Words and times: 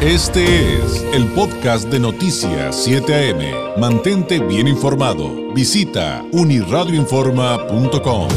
Este 0.00 0.44
es 0.44 1.02
el 1.12 1.26
podcast 1.34 1.90
de 1.90 1.98
Noticias 1.98 2.84
7 2.84 3.12
AM. 3.12 3.80
Mantente 3.80 4.38
bien 4.38 4.68
informado. 4.68 5.52
Visita 5.52 6.22
uniradioinforma.com. 6.30 8.28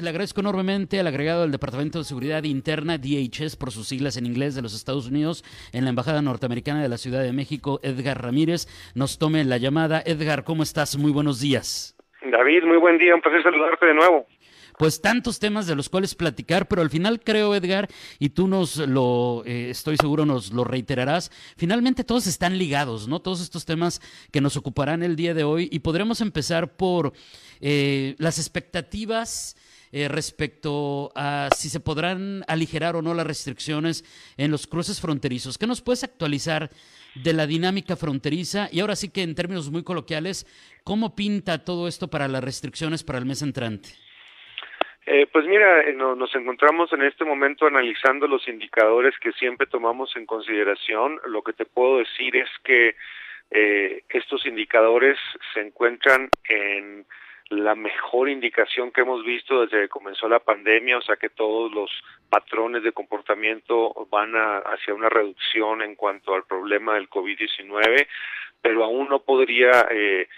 Le 0.00 0.08
agradezco 0.08 0.40
enormemente 0.40 0.98
al 0.98 1.06
agregado 1.06 1.42
del 1.42 1.52
Departamento 1.52 1.98
de 1.98 2.04
Seguridad 2.04 2.44
Interna, 2.44 2.96
DHS, 2.96 3.56
por 3.56 3.70
sus 3.70 3.86
siglas 3.86 4.16
en 4.16 4.24
inglés 4.24 4.54
de 4.54 4.62
los 4.62 4.74
Estados 4.74 5.08
Unidos, 5.08 5.44
en 5.74 5.84
la 5.84 5.90
Embajada 5.90 6.22
Norteamericana 6.22 6.80
de 6.82 6.88
la 6.88 6.96
Ciudad 6.96 7.22
de 7.22 7.34
México, 7.34 7.78
Edgar 7.82 8.22
Ramírez, 8.22 8.68
nos 8.94 9.18
tome 9.18 9.44
la 9.44 9.58
llamada. 9.58 10.02
Edgar, 10.06 10.44
¿cómo 10.44 10.62
estás? 10.62 10.96
Muy 10.96 11.12
buenos 11.12 11.42
días. 11.42 11.94
David, 12.22 12.64
muy 12.64 12.78
buen 12.78 12.96
día, 12.96 13.14
un 13.14 13.20
placer 13.20 13.42
saludarte 13.42 13.84
de 13.84 13.94
nuevo 13.94 14.26
pues 14.82 15.00
tantos 15.00 15.38
temas 15.38 15.68
de 15.68 15.76
los 15.76 15.88
cuales 15.88 16.16
platicar, 16.16 16.66
pero 16.66 16.82
al 16.82 16.90
final 16.90 17.20
creo, 17.20 17.54
Edgar, 17.54 17.88
y 18.18 18.30
tú 18.30 18.48
nos 18.48 18.78
lo, 18.78 19.44
eh, 19.46 19.70
estoy 19.70 19.96
seguro, 19.96 20.26
nos 20.26 20.52
lo 20.52 20.64
reiterarás, 20.64 21.30
finalmente 21.56 22.02
todos 22.02 22.26
están 22.26 22.58
ligados, 22.58 23.06
¿no? 23.06 23.20
Todos 23.20 23.40
estos 23.40 23.64
temas 23.64 24.00
que 24.32 24.40
nos 24.40 24.56
ocuparán 24.56 25.04
el 25.04 25.14
día 25.14 25.34
de 25.34 25.44
hoy 25.44 25.68
y 25.70 25.78
podremos 25.78 26.20
empezar 26.20 26.74
por 26.74 27.12
eh, 27.60 28.16
las 28.18 28.40
expectativas. 28.40 29.54
Eh, 29.94 30.08
respecto 30.08 31.12
a 31.14 31.50
si 31.54 31.68
se 31.68 31.78
podrán 31.78 32.46
aligerar 32.48 32.96
o 32.96 33.02
no 33.02 33.12
las 33.12 33.26
restricciones 33.26 34.06
en 34.38 34.50
los 34.50 34.66
cruces 34.66 34.98
fronterizos. 35.02 35.58
¿Qué 35.58 35.66
nos 35.66 35.82
puedes 35.82 36.02
actualizar 36.02 36.70
de 37.14 37.34
la 37.34 37.46
dinámica 37.46 37.94
fronteriza? 37.94 38.70
Y 38.72 38.80
ahora 38.80 38.96
sí 38.96 39.10
que 39.10 39.22
en 39.22 39.34
términos 39.34 39.70
muy 39.70 39.82
coloquiales, 39.82 40.46
¿cómo 40.82 41.14
pinta 41.14 41.62
todo 41.66 41.88
esto 41.88 42.08
para 42.08 42.26
las 42.26 42.42
restricciones 42.42 43.04
para 43.04 43.18
el 43.18 43.26
mes 43.26 43.42
entrante? 43.42 43.90
Eh, 45.04 45.26
pues 45.32 45.46
mira, 45.46 45.80
eh, 45.80 45.94
nos 45.94 46.34
encontramos 46.34 46.92
en 46.92 47.02
este 47.02 47.24
momento 47.24 47.66
analizando 47.66 48.28
los 48.28 48.46
indicadores 48.46 49.18
que 49.18 49.32
siempre 49.32 49.66
tomamos 49.66 50.14
en 50.16 50.26
consideración. 50.26 51.20
Lo 51.26 51.42
que 51.42 51.52
te 51.52 51.64
puedo 51.64 51.98
decir 51.98 52.36
es 52.36 52.48
que 52.62 52.94
eh, 53.50 54.04
estos 54.08 54.46
indicadores 54.46 55.18
se 55.52 55.60
encuentran 55.60 56.30
en 56.48 57.04
la 57.50 57.74
mejor 57.74 58.28
indicación 58.28 58.92
que 58.92 59.02
hemos 59.02 59.24
visto 59.24 59.60
desde 59.60 59.82
que 59.82 59.88
comenzó 59.88 60.28
la 60.28 60.38
pandemia, 60.38 60.98
o 60.98 61.02
sea 61.02 61.16
que 61.16 61.28
todos 61.28 61.72
los 61.72 61.90
patrones 62.30 62.82
de 62.82 62.92
comportamiento 62.92 63.92
van 64.10 64.32
hacia 64.34 64.94
una 64.94 65.10
reducción 65.10 65.82
en 65.82 65.94
cuanto 65.94 66.34
al 66.34 66.44
problema 66.44 66.94
del 66.94 67.10
COVID-19, 67.10 68.06
pero 68.62 68.84
aún 68.84 69.08
no 69.08 69.20
podría 69.20 69.86
eh, 69.90 70.28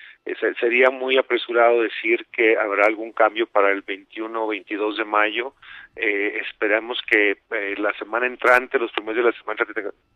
sería 0.58 0.90
muy 0.90 1.18
apresurado 1.18 1.82
decir 1.82 2.26
que 2.32 2.56
habrá 2.56 2.86
algún 2.86 3.12
cambio 3.12 3.46
para 3.46 3.70
el 3.70 3.82
21 3.82 4.44
o 4.44 4.48
22 4.48 4.96
de 4.96 5.04
mayo. 5.04 5.54
Eh, 5.96 6.40
esperamos 6.40 7.00
que 7.08 7.38
eh, 7.50 7.74
la 7.78 7.92
semana 7.98 8.26
entrante, 8.26 8.78
los 8.78 8.90
primeros 8.92 9.24
de 9.24 9.30
la 9.30 9.38
semana 9.38 9.64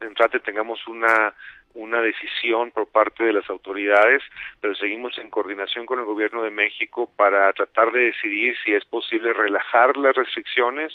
entrante, 0.00 0.40
tengamos 0.40 0.86
una 0.88 1.34
una 1.74 2.00
decisión 2.00 2.70
por 2.70 2.88
parte 2.88 3.24
de 3.24 3.32
las 3.32 3.48
autoridades, 3.48 4.22
pero 4.60 4.74
seguimos 4.74 5.16
en 5.18 5.30
coordinación 5.30 5.86
con 5.86 5.98
el 5.98 6.04
gobierno 6.04 6.42
de 6.42 6.50
México 6.50 7.10
para 7.14 7.52
tratar 7.52 7.92
de 7.92 8.06
decidir 8.06 8.56
si 8.64 8.74
es 8.74 8.84
posible 8.84 9.32
relajar 9.32 9.96
las 9.96 10.16
restricciones. 10.16 10.92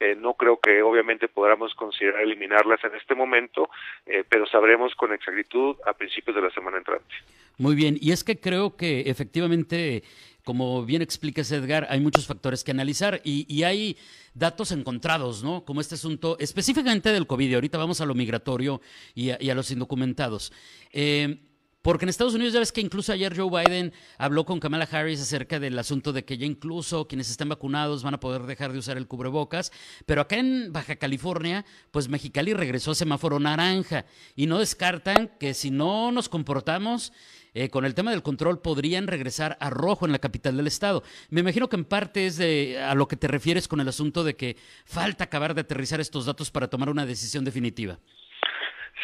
Eh, 0.00 0.14
no 0.16 0.34
creo 0.34 0.58
que 0.58 0.82
obviamente 0.82 1.28
podamos 1.28 1.74
considerar 1.74 2.22
eliminarlas 2.22 2.82
en 2.84 2.94
este 2.94 3.14
momento, 3.14 3.68
eh, 4.06 4.24
pero 4.26 4.46
sabremos 4.46 4.94
con 4.94 5.12
exactitud 5.12 5.76
a 5.84 5.92
principios 5.92 6.36
de 6.36 6.42
la 6.42 6.50
semana 6.50 6.78
entrante. 6.78 7.14
Muy 7.62 7.76
bien, 7.76 7.96
y 8.00 8.10
es 8.10 8.24
que 8.24 8.40
creo 8.40 8.76
que 8.76 9.02
efectivamente 9.02 10.02
como 10.42 10.84
bien 10.84 11.00
explicas, 11.00 11.52
Edgar, 11.52 11.86
hay 11.90 12.00
muchos 12.00 12.26
factores 12.26 12.64
que 12.64 12.72
analizar 12.72 13.20
y, 13.22 13.62
hay 13.62 13.96
datos 14.34 14.72
encontrados, 14.72 15.44
¿no? 15.44 15.64
Como 15.64 15.80
este 15.80 15.94
asunto 15.94 16.36
específicamente 16.40 17.10
del 17.10 17.28
COVID. 17.28 17.54
Ahorita 17.54 17.78
vamos 17.78 18.00
a 18.00 18.06
lo 18.06 18.16
migratorio 18.16 18.80
y 19.14 19.30
a, 19.30 19.54
los 19.54 19.70
indocumentados. 19.70 20.52
Eh, 20.92 21.38
porque 21.82 22.04
en 22.04 22.08
Estados 22.08 22.34
Unidos 22.34 22.54
ya 22.54 22.60
ves 22.60 22.72
que 22.72 22.80
incluso 22.80 23.12
ayer 23.12 23.36
Joe 23.36 23.50
Biden 23.50 23.92
habló 24.16 24.44
con 24.44 24.60
Kamala 24.60 24.88
Harris 24.90 25.20
acerca 25.20 25.58
del 25.58 25.78
asunto 25.78 26.12
de 26.12 26.24
que 26.24 26.38
ya 26.38 26.46
incluso 26.46 27.08
quienes 27.08 27.28
estén 27.28 27.48
vacunados 27.48 28.02
van 28.02 28.14
a 28.14 28.20
poder 28.20 28.42
dejar 28.42 28.72
de 28.72 28.78
usar 28.78 28.96
el 28.96 29.08
cubrebocas, 29.08 29.72
pero 30.06 30.22
acá 30.22 30.36
en 30.36 30.72
Baja 30.72 30.96
California, 30.96 31.64
pues 31.90 32.08
Mexicali 32.08 32.54
regresó 32.54 32.92
a 32.92 32.94
semáforo 32.94 33.40
naranja 33.40 34.06
y 34.36 34.46
no 34.46 34.58
descartan 34.58 35.32
que 35.40 35.54
si 35.54 35.70
no 35.70 36.12
nos 36.12 36.28
comportamos 36.28 37.12
eh, 37.54 37.68
con 37.68 37.84
el 37.84 37.94
tema 37.94 38.12
del 38.12 38.22
control 38.22 38.60
podrían 38.60 39.06
regresar 39.06 39.58
a 39.60 39.68
rojo 39.68 40.06
en 40.06 40.12
la 40.12 40.18
capital 40.18 40.56
del 40.56 40.66
estado. 40.66 41.02
Me 41.28 41.40
imagino 41.40 41.68
que 41.68 41.76
en 41.76 41.84
parte 41.84 42.26
es 42.26 42.36
de, 42.38 42.80
a 42.80 42.94
lo 42.94 43.08
que 43.08 43.16
te 43.16 43.28
refieres 43.28 43.68
con 43.68 43.80
el 43.80 43.88
asunto 43.88 44.24
de 44.24 44.36
que 44.36 44.56
falta 44.86 45.24
acabar 45.24 45.54
de 45.54 45.60
aterrizar 45.60 46.00
estos 46.00 46.24
datos 46.24 46.50
para 46.50 46.68
tomar 46.68 46.88
una 46.88 47.04
decisión 47.04 47.44
definitiva. 47.44 47.98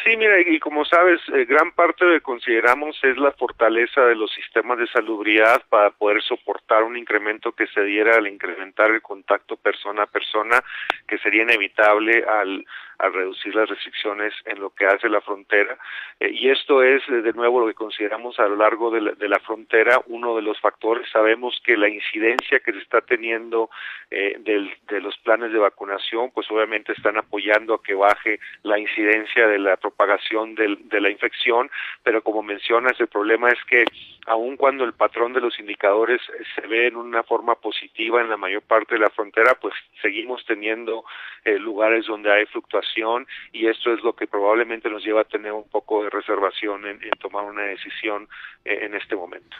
Sí, 0.03 0.15
mira, 0.15 0.39
y 0.39 0.59
como 0.59 0.85
sabes, 0.85 1.19
eh, 1.33 1.45
gran 1.45 1.71
parte 1.71 2.05
de 2.05 2.21
consideramos 2.21 2.97
es 3.03 3.17
la 3.17 3.31
fortaleza 3.33 4.01
de 4.05 4.15
los 4.15 4.31
sistemas 4.31 4.77
de 4.77 4.87
salubridad 4.87 5.61
para 5.67 5.89
poder 5.91 6.21
soportar 6.21 6.83
un 6.83 6.95
incremento 6.95 7.51
que 7.51 7.67
se 7.67 7.83
diera 7.83 8.15
al 8.15 8.27
incrementar 8.27 8.91
el 8.91 9.01
contacto 9.01 9.57
persona 9.57 10.03
a 10.03 10.07
persona, 10.07 10.63
que 11.05 11.17
sería 11.17 11.43
inevitable 11.43 12.23
al 12.23 12.65
a 12.99 13.07
reducir 13.09 13.55
las 13.55 13.69
restricciones 13.69 14.33
en 14.45 14.59
lo 14.59 14.71
que 14.71 14.85
hace 14.85 15.07
la 15.09 15.21
frontera. 15.21 15.77
Eh, 16.19 16.31
y 16.33 16.49
esto 16.49 16.83
es, 16.83 17.01
eh, 17.07 17.21
de 17.21 17.33
nuevo, 17.33 17.61
lo 17.61 17.67
que 17.67 17.73
consideramos 17.73 18.37
a 18.39 18.47
lo 18.47 18.57
largo 18.57 18.91
de 18.91 19.27
la, 19.27 19.39
frontera 19.39 20.01
uno 20.07 20.35
de 20.35 20.41
los 20.41 20.59
factores. 20.59 21.09
Sabemos 21.09 21.59
que 21.63 21.77
la 21.77 21.87
incidencia 21.87 22.59
que 22.59 22.73
se 22.73 22.79
está 22.79 22.99
teniendo 23.01 23.69
eh, 24.11 24.35
de 24.39 25.01
los 25.01 25.17
planes 25.19 25.53
de 25.53 25.59
vacunación, 25.59 26.31
pues 26.31 26.51
obviamente 26.51 26.91
están 26.91 27.17
apoyando 27.17 27.75
a 27.75 27.81
que 27.81 27.93
baje 27.93 28.39
la 28.63 28.77
incidencia 28.77 29.47
de 29.47 29.59
la 29.59 29.77
propagación 29.77 30.55
de 30.55 31.01
la 31.01 31.09
infección, 31.09 31.71
pero 32.03 32.21
como 32.21 32.43
mencionas, 32.43 32.99
el 32.99 33.07
problema 33.07 33.49
es 33.49 33.63
que 33.65 33.85
aun 34.25 34.57
cuando 34.57 34.83
el 34.83 34.93
patrón 34.93 35.33
de 35.33 35.41
los 35.41 35.57
indicadores 35.59 36.21
se 36.53 36.67
ve 36.67 36.87
en 36.87 36.97
una 36.97 37.23
forma 37.23 37.55
positiva 37.55 38.21
en 38.21 38.29
la 38.29 38.37
mayor 38.37 38.61
parte 38.61 38.95
de 38.95 39.01
la 39.01 39.09
frontera, 39.09 39.55
pues 39.55 39.73
seguimos 40.01 40.45
teniendo 40.45 41.05
lugares 41.45 42.05
donde 42.05 42.31
hay 42.31 42.45
fluctuaciones 42.47 42.88
y 43.53 43.67
esto 43.67 43.93
es 43.93 44.03
lo 44.03 44.15
que 44.15 44.27
probablemente 44.27 44.89
nos 44.89 45.03
lleva 45.03 45.21
a 45.21 45.25
tener 45.25 45.51
un 45.51 45.67
poco 45.67 46.03
de 46.03 46.09
reservación 46.09 46.85
en, 46.85 46.99
tomar 47.21 47.45
una 47.45 47.63
decisión 47.63 48.27
eh, 48.65 48.79
en 48.81 48.95
este 48.95 49.15
momento. 49.15 49.55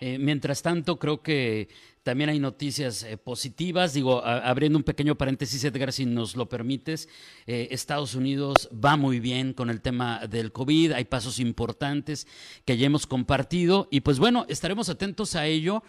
Eh, 0.00 0.18
mientras 0.18 0.62
tanto, 0.62 0.98
creo 0.98 1.22
que 1.22 1.68
también 2.02 2.30
hay 2.30 2.38
noticias 2.38 3.04
eh, 3.04 3.16
positivas. 3.16 3.94
Digo, 3.94 4.24
abriendo 4.24 4.76
un 4.76 4.84
pequeño 4.84 5.14
paréntesis, 5.14 5.64
Edgar, 5.64 5.92
si 5.92 6.04
nos 6.04 6.36
lo 6.36 6.48
permites, 6.48 7.08
Estados 7.46 8.14
Unidos 8.14 8.68
va 8.72 8.96
muy 8.96 9.20
bien 9.20 9.54
con 9.54 9.70
el 9.70 9.80
tema 9.80 10.26
del 10.26 10.52
COVID. 10.52 10.92
Hay 10.92 11.04
pasos 11.04 11.38
importantes 11.38 12.26
que 12.66 12.76
ya 12.76 12.86
hemos 12.86 13.06
compartido. 13.06 13.88
Y 13.90 14.00
pues 14.00 14.18
bueno, 14.18 14.44
estaremos 14.48 14.88
atentos 14.88 15.36
a 15.36 15.46
ello. 15.46 15.82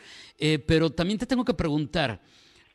pero 0.67 0.91
también 0.91 1.19
te 1.19 1.25
tengo 1.25 1.44
que 1.44 1.53
preguntar, 1.53 2.22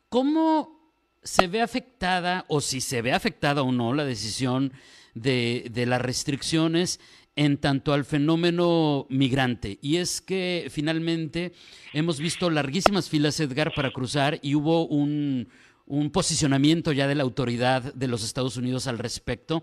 ¿cómo 0.09 0.80
se 1.23 1.47
ve 1.47 1.61
afectada 1.63 2.45
o 2.49 2.61
si 2.61 2.81
se 2.81 3.03
ve 3.03 3.13
afectada 3.13 3.63
o 3.63 3.73
no 3.73 3.93
la 3.95 4.05
decisión 4.05 4.73
de, 5.15 5.67
de, 5.71 5.87
las 5.87 6.01
restricciones 6.01 7.01
en 7.37 7.59
tanto 7.59 7.93
al 7.93 8.05
fenómeno 8.05 9.07
migrante. 9.09 9.79
Y 9.83 9.97
es 9.97 10.21
que 10.21 10.69
finalmente 10.71 11.53
hemos 11.93 12.19
visto 12.19 12.51
larguísimas 12.51 13.09
filas, 13.09 13.41
Edgar, 13.41 13.73
para 13.75 13.93
cruzar 13.93 14.39
y 14.43 14.55
hubo 14.55 14.87
un, 14.87 15.49
un 15.87 16.11
posicionamiento 16.11 16.93
ya 16.93 17.09
de 17.09 17.17
la 17.17 17.25
autoridad 17.25 17.95
de 17.95 18.09
los 18.09 18.25
Estados 18.25 18.57
Unidos 18.57 18.87
al 18.87 18.99
respecto, 18.99 19.63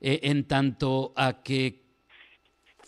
eh, 0.00 0.20
en 0.24 0.44
tanto 0.44 1.12
a 1.16 1.42
que 1.42 1.82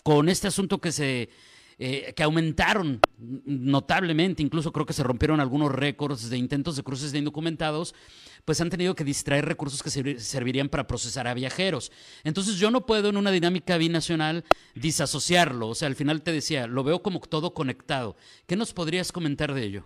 con 0.03 0.29
este 0.29 0.49
asunto 0.49 0.81
que 0.81 0.93
se 0.93 1.31
eh, 1.79 2.13
que 2.15 2.23
aumentaron 2.23 3.01
notablemente, 3.19 4.43
incluso 4.43 4.73
creo 4.73 4.87
que 4.87 4.93
se 4.93 5.03
rompieron 5.03 5.41
algunos 5.41 5.73
récords 5.73 6.31
de 6.31 6.39
intentos 6.39 6.77
de 6.77 6.83
cruces 6.83 7.13
de 7.13 7.19
indocumentados, 7.19 7.95
pues 8.45 8.61
han 8.61 8.71
tenido 8.71 8.95
que 8.95 9.05
distraer 9.05 9.47
recursos 9.47 9.83
que 9.83 10.19
servirían 10.21 10.69
para 10.69 10.87
procesar 10.87 11.27
a 11.27 11.35
viajeros. 11.35 11.91
Entonces 12.25 12.57
yo 12.57 12.71
no 12.71 12.87
puedo 12.87 13.09
en 13.09 13.17
una 13.17 13.31
dinámica 13.31 13.77
binacional 13.79 14.45
disasociarlo, 14.75 15.69
o 15.69 15.75
sea, 15.75 15.89
al 15.89 15.97
final 15.97 16.23
te 16.23 16.33
decía, 16.33 16.67
lo 16.67 16.85
veo 16.85 17.03
como 17.03 17.21
todo 17.21 17.55
conectado. 17.55 18.17
¿Qué 18.47 18.57
nos 18.57 18.73
podrías 18.73 19.13
comentar 19.13 19.55
de 19.55 19.63
ello? 19.65 19.85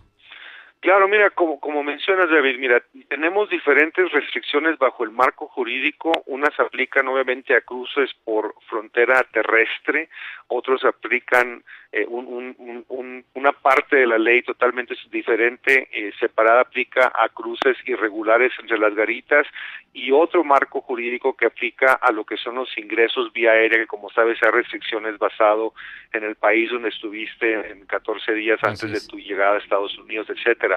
Claro, 0.81 1.09
mira, 1.09 1.29
como, 1.31 1.59
como 1.59 1.83
mencionas, 1.83 2.29
David, 2.29 2.57
mira, 2.57 2.81
tenemos 3.09 3.49
diferentes 3.49 4.09
restricciones 4.13 4.77
bajo 4.77 5.03
el 5.03 5.11
marco 5.11 5.49
jurídico. 5.49 6.23
Unas 6.25 6.57
aplican 6.57 7.05
obviamente 7.09 7.53
a 7.53 7.59
cruces 7.59 8.09
por 8.23 8.55
frontera 8.69 9.21
terrestre, 9.33 10.07
otros 10.47 10.85
aplican 10.85 11.65
eh, 11.91 12.05
una 12.07 13.51
parte 13.51 13.97
de 13.97 14.07
la 14.07 14.17
ley 14.17 14.41
totalmente 14.41 14.95
diferente, 15.11 15.89
eh, 15.91 16.13
separada, 16.17 16.61
aplica 16.61 17.11
a 17.13 17.27
cruces 17.27 17.75
irregulares 17.85 18.53
entre 18.61 18.77
las 18.77 18.95
garitas 18.95 19.45
y 19.91 20.11
otro 20.11 20.45
marco 20.45 20.79
jurídico 20.79 21.35
que 21.35 21.47
aplica 21.47 21.93
a 21.93 22.11
lo 22.13 22.23
que 22.23 22.37
son 22.37 22.55
los 22.55 22.77
ingresos 22.77 23.33
vía 23.33 23.51
aérea, 23.51 23.79
que 23.79 23.87
como 23.87 24.09
sabes 24.11 24.41
hay 24.43 24.51
restricciones 24.51 25.17
basado 25.17 25.73
en 26.13 26.23
el 26.23 26.35
país 26.35 26.71
donde 26.71 26.89
estuviste 26.89 27.71
en 27.71 27.85
14 27.85 28.33
días 28.33 28.59
antes 28.63 28.91
de 28.91 29.01
tu 29.07 29.17
llegada 29.17 29.55
a 29.55 29.59
Estados 29.59 29.97
Unidos, 29.97 30.29
etcétera 30.29 30.68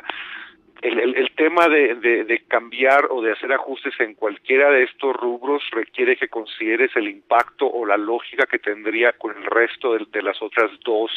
el, 0.83 1.31
tema 1.37 1.69
de, 1.69 2.43
cambiar 2.49 3.07
o 3.11 3.23
de 3.23 3.33
hacer 3.33 3.53
ajustes 3.53 3.95
en 4.01 4.15
cualquiera 4.15 4.71
de 4.71 4.85
estos 4.85 5.15
rubros 5.15 5.63
requiere 5.71 6.17
que 6.17 6.29
consideres 6.29 6.91
el 6.97 7.09
impacto 7.09 7.67
o 7.67 7.87
la 7.87 7.97
lógica 7.97 8.47
que 8.47 8.59
tendría 8.59 9.13
con 9.13 9.37
el 9.37 9.45
resto 9.45 9.95
de, 9.95 10.07
de 10.11 10.23
las 10.23 10.43
otras 10.43 10.71
dos 10.85 11.11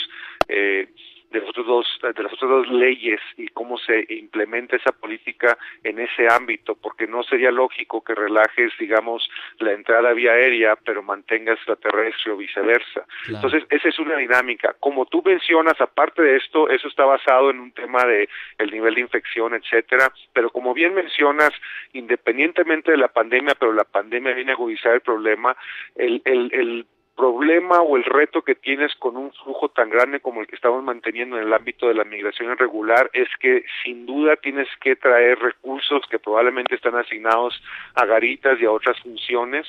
eh, 0.48 0.88
de, 1.32 1.40
los 1.42 1.54
dos, 1.54 1.88
de 2.02 2.24
las 2.24 2.34
otras 2.34 2.50
dos 2.50 2.68
leyes 2.70 3.20
y 3.38 3.48
cómo 3.50 3.78
se 3.78 4.06
implementa 4.10 4.76
esa 4.76 4.92
política 4.92 5.58
en 5.84 6.00
ese 6.00 6.28
ámbito, 6.30 6.76
porque 6.76 7.08
no 7.08 7.24
sería 7.24 7.52
lógico 7.52 8.04
que 8.04 8.16
relajes, 8.16 8.72
digamos, 8.80 9.30
la 9.60 9.74
entrada 9.74 10.14
vía 10.14 10.32
aérea, 10.32 10.76
pero 10.76 11.04
mantengas 11.04 11.60
la 11.68 11.76
terrestre 11.76 12.32
o 12.32 12.38
viceversa. 12.38 13.06
Entonces, 13.28 13.64
esa 13.70 13.90
es 13.90 14.00
una 14.00 14.18
dinámica. 14.18 14.76
Como 14.80 15.06
tú 15.06 15.22
mencionas, 15.26 15.80
aparte 15.80 16.22
de 16.22 16.38
esto, 16.38 16.70
eso 16.70 16.88
está 16.88 17.06
basado 17.06 17.50
en 17.50 17.60
un 17.60 17.72
tema 17.72 18.04
de 18.06 18.30
el 18.58 18.72
nivel 18.72 18.96
de 18.96 19.02
infección, 19.02 19.54
etcétera, 19.54 20.12
pero 20.34 20.50
como 20.50 20.74
bien 20.74 20.94
mencionas, 20.94 21.52
independientemente 21.94 22.92
de 22.92 22.98
la 22.98 23.10
pandemia, 23.10 23.56
pero 23.60 23.74
la 23.74 23.84
pandemia 23.84 24.34
viene 24.34 24.52
a 24.52 24.56
agudizar 24.56 24.94
el 24.94 25.02
problema, 25.02 25.56
el, 25.96 26.22
el, 26.26 26.50
el 26.54 26.86
problema 27.16 27.82
o 27.82 27.96
el 27.96 28.04
reto 28.04 28.42
que 28.42 28.56
tienes 28.56 28.94
con 28.96 29.16
un 29.16 29.32
flujo 29.32 29.70
tan 29.70 29.90
grande 29.90 30.20
como 30.20 30.42
el 30.42 30.48
que 30.48 30.56
estamos 30.56 30.84
manteniendo 30.84 31.38
en 31.38 31.44
el 31.44 31.54
ámbito 31.54 31.88
de 31.88 31.94
la 31.94 32.04
migración 32.04 32.52
irregular 32.52 33.10
es 33.14 33.30
que 33.40 33.64
sin 33.84 34.06
duda 34.06 34.36
tienes 34.36 34.68
que 34.82 34.96
traer 34.96 35.40
recursos 35.40 36.02
que 36.10 36.20
probablemente 36.20 36.76
están 36.76 36.96
asignados 36.96 37.62
a 37.96 38.06
garitas 38.06 38.60
y 38.60 38.66
a 38.66 38.72
otras 38.72 39.00
funciones 39.02 39.66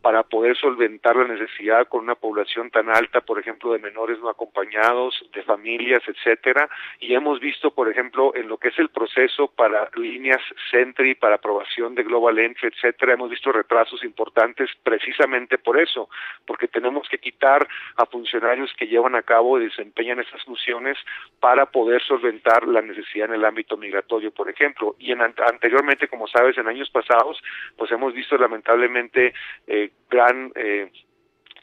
para 0.00 0.22
poder 0.22 0.56
solventar 0.56 1.16
la 1.16 1.26
necesidad 1.26 1.88
con 1.88 2.04
una 2.04 2.14
población 2.14 2.70
tan 2.70 2.88
alta, 2.88 3.20
por 3.20 3.38
ejemplo, 3.38 3.72
de 3.72 3.78
menores 3.78 4.18
no 4.20 4.28
acompañados, 4.28 5.22
de 5.34 5.42
familias, 5.42 6.02
etcétera, 6.06 6.68
y 7.00 7.14
hemos 7.14 7.40
visto, 7.40 7.72
por 7.72 7.90
ejemplo, 7.90 8.32
en 8.34 8.48
lo 8.48 8.56
que 8.56 8.68
es 8.68 8.78
el 8.78 8.88
proceso 8.88 9.48
para 9.48 9.90
líneas 9.96 10.40
Sentry, 10.70 11.14
para 11.14 11.36
aprobación 11.36 11.94
de 11.94 12.04
Global 12.04 12.38
Entry, 12.38 12.68
etcétera, 12.68 13.14
hemos 13.14 13.30
visto 13.30 13.50
retrasos 13.52 14.04
importantes 14.04 14.70
precisamente 14.82 15.58
por 15.58 15.78
eso, 15.78 16.08
porque 16.46 16.68
tenemos 16.68 16.85
tenemos 16.86 17.08
que 17.08 17.18
quitar 17.18 17.66
a 17.96 18.06
funcionarios 18.06 18.72
que 18.78 18.86
llevan 18.86 19.16
a 19.16 19.22
cabo 19.22 19.58
y 19.58 19.64
desempeñan 19.64 20.20
esas 20.20 20.44
funciones 20.44 20.96
para 21.40 21.66
poder 21.66 22.00
solventar 22.02 22.66
la 22.68 22.80
necesidad 22.80 23.28
en 23.28 23.34
el 23.34 23.44
ámbito 23.44 23.76
migratorio, 23.76 24.30
por 24.30 24.48
ejemplo. 24.48 24.94
Y 25.00 25.10
en, 25.10 25.20
anteriormente, 25.20 26.06
como 26.06 26.28
sabes, 26.28 26.56
en 26.58 26.68
años 26.68 26.88
pasados, 26.90 27.42
pues 27.76 27.90
hemos 27.90 28.14
visto 28.14 28.38
lamentablemente 28.38 29.34
eh, 29.66 29.90
gran 30.08 30.52
eh, 30.54 30.92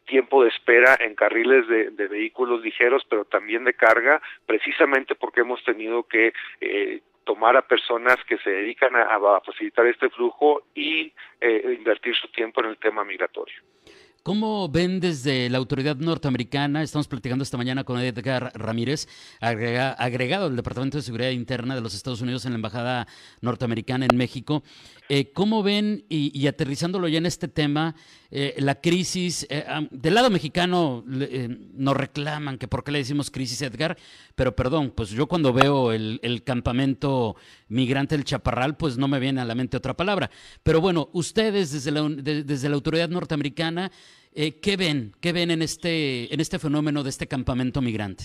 tiempo 0.05 0.43
de 0.43 0.49
espera 0.49 0.97
en 0.99 1.15
carriles 1.15 1.69
de, 1.69 2.07
vehículos 2.07 2.61
ligeros, 2.61 3.05
pero 3.09 3.23
también 3.23 3.63
de 3.63 3.73
carga, 3.73 4.21
precisamente 4.45 5.15
porque 5.15 5.39
hemos 5.39 5.63
tenido 5.63 6.03
que 6.03 6.33
eh, 6.59 6.99
tomar 7.23 7.55
a 7.55 7.65
personas 7.65 8.17
que 8.27 8.37
se 8.39 8.49
dedican 8.49 8.93
a, 8.97 9.39
facilitar 9.39 9.87
este 9.87 10.09
flujo 10.09 10.63
y 10.75 11.13
invertir 11.41 12.13
su 12.13 12.27
tiempo 12.27 12.61
en 12.61 12.71
el 12.71 12.77
tema 12.77 13.05
migratorio. 13.05 13.63
¿Cómo 14.23 14.69
ven 14.69 15.01
desde 15.01 15.49
la 15.49 15.57
autoridad 15.57 15.97
norteamericana? 15.97 16.81
Estamos 16.81 17.09
platicando 17.09 17.43
esta 17.43 17.57
mañana 17.57 17.83
con 17.83 17.99
Edgar 17.99 18.53
Ramírez, 18.55 19.09
agregado 19.41 20.45
al 20.45 20.55
Departamento 20.55 20.97
de 20.97 21.01
Seguridad 21.01 21.31
Interna 21.31 21.75
de 21.75 21.81
los 21.81 21.93
Estados 21.93 22.21
Unidos 22.21 22.45
en 22.45 22.53
la 22.53 22.55
Embajada 22.55 23.05
norteamericana 23.41 24.07
en 24.09 24.15
México. 24.15 24.63
Eh, 25.09 25.33
¿Cómo 25.33 25.61
ven, 25.61 26.05
y, 26.07 26.47
aterrizándolo 26.47 27.09
ya 27.09 27.17
en 27.17 27.25
este 27.25 27.49
tema, 27.49 27.95
eh, 28.31 28.55
la 28.59 28.79
crisis? 28.79 29.45
Eh, 29.49 29.65
del 29.91 30.13
lado 30.13 30.29
mexicano 30.29 31.03
nos 31.05 31.97
reclaman 31.97 32.57
que 32.57 32.69
por 32.69 32.85
qué 32.85 32.93
le 32.93 32.99
decimos 32.99 33.29
crisis, 33.29 33.61
Edgar, 33.61 33.97
pero 34.35 34.55
perdón, 34.55 34.93
pues 34.95 35.09
yo 35.09 35.27
cuando 35.27 35.51
veo 35.51 35.91
el, 35.91 36.21
el 36.23 36.43
campamento 36.43 37.35
migrante 37.67 38.15
del 38.15 38.23
Chaparral, 38.23 38.77
pues 38.77 38.97
no 38.97 39.09
me 39.09 39.19
viene 39.19 39.41
a 39.41 39.45
la 39.45 39.55
mente 39.55 39.75
otra 39.75 39.97
palabra. 39.97 40.31
Pero 40.63 40.79
bueno, 40.79 41.09
ustedes 41.11 41.71
desde 41.71 41.91
la, 41.91 42.07
desde 42.07 42.69
la 42.69 42.75
autoridad 42.75 43.09
norteamericana, 43.09 43.91
eh, 44.35 44.59
¿qué 44.61 44.77
ven? 44.77 45.13
¿Qué 45.21 45.31
ven 45.31 45.51
en 45.51 45.61
este, 45.61 46.33
en 46.33 46.39
este 46.39 46.59
fenómeno 46.59 47.03
de 47.03 47.09
este 47.09 47.27
campamento 47.27 47.81
migrante? 47.81 48.23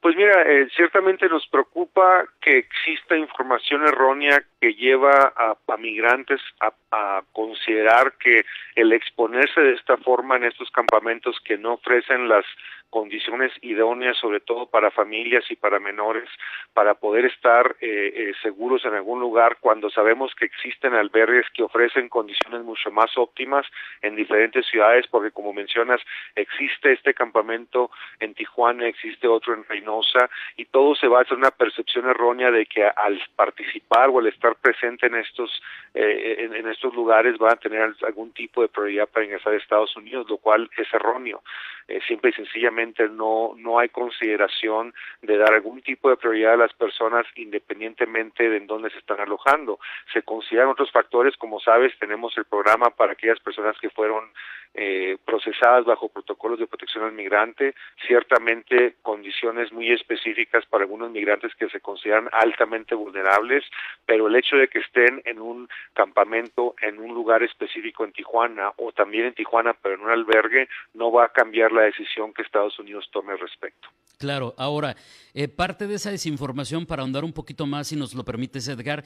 Pues 0.00 0.16
mira, 0.16 0.42
eh, 0.46 0.66
ciertamente 0.74 1.28
nos 1.28 1.46
preocupa 1.48 2.24
que 2.40 2.56
exista 2.56 3.18
información 3.18 3.86
errónea 3.86 4.42
que 4.58 4.72
lleva 4.72 5.34
a, 5.36 5.76
migrantes 5.76 6.40
a, 6.60 6.72
a, 6.90 7.22
considerar 7.32 8.14
que 8.14 8.46
el 8.76 8.92
exponerse 8.92 9.60
de 9.60 9.74
esta 9.74 9.98
forma 9.98 10.36
en 10.36 10.44
estos 10.44 10.70
campamentos 10.70 11.38
que 11.44 11.58
no 11.58 11.74
ofrecen 11.74 12.30
las 12.30 12.46
condiciones 12.90 13.52
idóneas, 13.62 14.16
sobre 14.18 14.40
todo 14.40 14.66
para 14.66 14.90
familias 14.90 15.44
y 15.50 15.56
para 15.56 15.78
menores, 15.78 16.28
para 16.74 16.94
poder 16.94 17.24
estar 17.24 17.76
eh, 17.80 18.12
eh, 18.14 18.32
seguros 18.42 18.84
en 18.84 18.94
algún 18.94 19.20
lugar 19.20 19.58
cuando 19.60 19.88
sabemos 19.90 20.34
que 20.34 20.44
existen 20.44 20.94
albergues 20.94 21.46
que 21.54 21.62
ofrecen 21.62 22.08
condiciones 22.08 22.62
mucho 22.62 22.90
más 22.90 23.16
óptimas 23.16 23.66
en 24.02 24.16
diferentes 24.16 24.66
ciudades, 24.66 25.06
porque 25.06 25.30
como 25.30 25.52
mencionas, 25.52 26.00
existe 26.34 26.92
este 26.92 27.14
campamento 27.14 27.90
en 28.18 28.34
Tijuana, 28.34 28.86
existe 28.86 29.28
otro 29.28 29.54
en 29.54 29.64
Reynosa, 29.64 30.28
y 30.56 30.64
todo 30.66 30.94
se 30.94 31.06
basa 31.06 31.34
en 31.34 31.40
una 31.40 31.50
percepción 31.50 32.08
errónea 32.08 32.50
de 32.50 32.66
que 32.66 32.84
al 32.84 33.22
participar 33.36 34.10
o 34.10 34.18
al 34.18 34.26
estar 34.26 34.56
presente 34.56 35.06
en 35.06 35.14
estos, 35.14 35.62
eh, 35.94 36.36
en, 36.38 36.54
en 36.54 36.68
estos 36.68 36.92
lugares 36.94 37.38
van 37.38 37.52
a 37.52 37.56
tener 37.56 37.94
algún 38.06 38.32
tipo 38.32 38.62
de 38.62 38.68
prioridad 38.68 39.08
para 39.08 39.24
ingresar 39.24 39.52
a 39.52 39.56
Estados 39.56 39.94
Unidos, 39.96 40.28
lo 40.28 40.38
cual 40.38 40.68
es 40.76 40.92
erróneo. 40.92 41.42
Eh, 41.90 42.00
simple 42.06 42.30
y 42.30 42.32
sencillamente 42.34 42.79
no, 43.08 43.54
no 43.56 43.78
hay 43.78 43.88
consideración 43.88 44.94
de 45.22 45.36
dar 45.36 45.54
algún 45.54 45.82
tipo 45.82 46.10
de 46.10 46.16
prioridad 46.16 46.54
a 46.54 46.56
las 46.56 46.72
personas 46.74 47.26
independientemente 47.36 48.48
de 48.48 48.56
en 48.56 48.66
dónde 48.66 48.90
se 48.90 48.98
están 48.98 49.20
alojando. 49.20 49.78
Se 50.12 50.22
consideran 50.22 50.68
otros 50.68 50.90
factores, 50.90 51.36
como 51.36 51.60
sabes, 51.60 51.98
tenemos 51.98 52.36
el 52.36 52.44
programa 52.44 52.90
para 52.90 53.12
aquellas 53.12 53.40
personas 53.40 53.76
que 53.80 53.90
fueron 53.90 54.30
eh, 54.74 55.16
procesadas 55.24 55.84
bajo 55.84 56.08
protocolos 56.08 56.60
de 56.60 56.66
protección 56.68 57.02
al 57.02 57.12
migrante, 57.12 57.74
ciertamente 58.06 58.94
condiciones 59.02 59.72
muy 59.72 59.90
específicas 59.90 60.64
para 60.66 60.84
algunos 60.84 61.10
migrantes 61.10 61.52
que 61.56 61.68
se 61.70 61.80
consideran 61.80 62.28
altamente 62.30 62.94
vulnerables, 62.94 63.64
pero 64.06 64.28
el 64.28 64.36
hecho 64.36 64.56
de 64.56 64.68
que 64.68 64.78
estén 64.78 65.22
en 65.24 65.40
un 65.40 65.68
campamento, 65.92 66.76
en 66.82 67.00
un 67.00 67.12
lugar 67.14 67.42
específico 67.42 68.04
en 68.04 68.12
Tijuana 68.12 68.70
o 68.76 68.92
también 68.92 69.26
en 69.26 69.34
Tijuana, 69.34 69.74
pero 69.74 69.96
en 69.96 70.02
un 70.02 70.10
albergue, 70.10 70.68
no 70.94 71.10
va 71.10 71.24
a 71.24 71.32
cambiar 71.32 71.72
la 71.72 71.82
decisión 71.82 72.32
que 72.32 72.42
Estados 72.42 72.69
Unidos 72.78 73.08
tome 73.12 73.32
al 73.32 73.38
respecto. 73.38 73.88
Claro, 74.18 74.54
ahora, 74.58 74.96
eh, 75.32 75.48
parte 75.48 75.86
de 75.86 75.94
esa 75.94 76.10
desinformación, 76.10 76.84
para 76.84 77.02
ahondar 77.02 77.24
un 77.24 77.32
poquito 77.32 77.66
más, 77.66 77.88
si 77.88 77.96
nos 77.96 78.14
lo 78.14 78.24
permites, 78.24 78.68
Edgar, 78.68 79.02